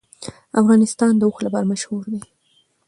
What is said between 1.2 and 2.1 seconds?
اوښ لپاره مشهور